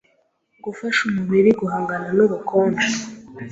gufasha 0.63 0.99
umubiri 1.09 1.49
guhangana 1.59 2.07
n’ubukonje 2.17 2.87